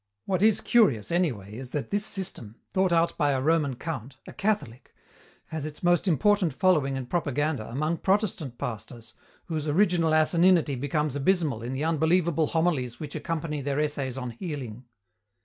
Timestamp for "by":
3.19-3.33